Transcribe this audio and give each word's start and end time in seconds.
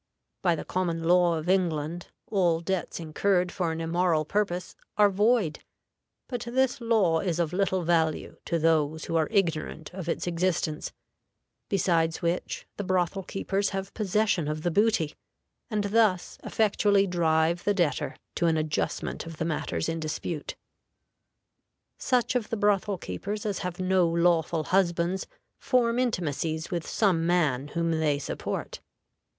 By 0.41 0.55
the 0.55 0.65
common 0.65 1.03
law 1.03 1.35
of 1.37 1.47
England, 1.47 2.07
all 2.25 2.59
debts 2.59 2.99
incurred 2.99 3.51
for 3.51 3.71
an 3.71 3.79
immoral 3.79 4.25
purpose 4.25 4.75
are 4.97 5.11
void, 5.11 5.59
but 6.27 6.41
this 6.45 6.81
law 6.81 7.19
is 7.19 7.37
of 7.37 7.53
little 7.53 7.83
value 7.83 8.37
to 8.45 8.57
those 8.57 9.05
who 9.05 9.15
are 9.15 9.27
ignorant 9.29 9.93
of 9.93 10.09
its 10.09 10.25
existence; 10.25 10.91
besides 11.69 12.19
which, 12.19 12.65
the 12.77 12.83
brothel 12.83 13.21
keepers 13.21 13.69
have 13.77 13.93
possession 13.93 14.47
of 14.47 14.63
the 14.63 14.71
booty, 14.71 15.13
and 15.69 15.83
thus 15.83 16.39
effectually 16.43 17.05
drive 17.05 17.63
the 17.63 17.75
debtor 17.75 18.15
to 18.33 18.47
an 18.47 18.57
adjustment 18.57 19.27
of 19.27 19.37
the 19.37 19.45
matters 19.45 19.87
in 19.87 19.99
dispute. 19.99 20.55
Such 21.99 22.33
of 22.33 22.49
the 22.49 22.57
brothel 22.57 22.97
keepers 22.97 23.45
as 23.45 23.59
have 23.59 23.79
no 23.79 24.07
lawful 24.09 24.63
husbands 24.63 25.27
form 25.59 25.99
intimacies 25.99 26.71
with 26.71 26.87
some 26.87 27.27
man 27.27 27.67
whom 27.67 27.91
they 27.91 28.17
support. 28.17 28.79